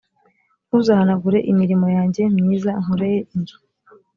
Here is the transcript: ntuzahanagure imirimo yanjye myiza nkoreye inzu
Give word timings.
ntuzahanagure 0.67 1.39
imirimo 1.51 1.87
yanjye 1.97 2.21
myiza 2.35 2.71
nkoreye 2.83 3.19
inzu 3.35 3.57